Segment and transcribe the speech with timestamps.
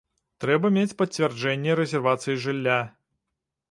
[0.45, 2.85] Трэба мець пацвярджэнне рэзервацыі жылля.